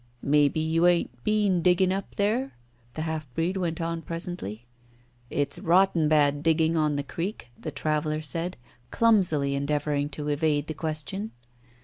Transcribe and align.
"Maybe 0.23 0.59
you 0.59 0.87
ain't 0.87 1.23
been 1.23 1.61
digging 1.61 1.91
up 1.93 2.15
there?" 2.15 2.55
the 2.95 3.03
half 3.03 3.31
breed 3.35 3.55
went 3.55 3.79
on 3.79 4.01
presently. 4.01 4.65
"It's 5.29 5.59
rotten 5.59 6.07
bad 6.07 6.41
digging 6.41 6.75
on 6.75 6.95
the 6.95 7.03
Creek," 7.03 7.49
the 7.55 7.69
traveller 7.69 8.21
said, 8.21 8.57
clumsily 8.89 9.53
endeavouring 9.53 10.09
to 10.17 10.29
evade 10.29 10.65
the 10.65 10.73
question. 10.73 11.33